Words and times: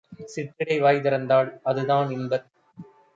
சிற்றிடை 0.27 0.77
வாய்திறந் 0.81 1.27
தாள்.அதுதான்- 1.27 2.09
இன்பத் 2.17 2.49